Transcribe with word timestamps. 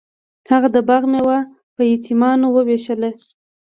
هغه 0.51 0.67
د 0.75 0.77
باغ 0.89 1.03
میوه 1.13 1.37
په 1.75 1.81
یتیمانو 1.93 2.47
ویشله. 2.67 3.09